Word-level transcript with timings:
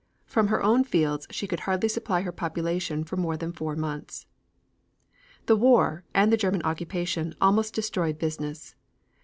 From 0.25 0.47
her 0.47 0.63
own 0.63 0.83
fields 0.83 1.27
she 1.29 1.45
could 1.45 1.59
hardly 1.69 1.87
supply 1.87 2.21
her 2.21 2.31
population 2.31 3.03
for 3.03 3.17
more 3.17 3.37
than 3.37 3.53
four 3.53 3.75
months. 3.75 4.25
The 5.45 5.55
war, 5.55 6.03
and 6.11 6.33
the 6.33 6.37
German 6.37 6.63
occupation, 6.63 7.35
almost 7.39 7.75
destroyed 7.75 8.17
business. 8.17 8.73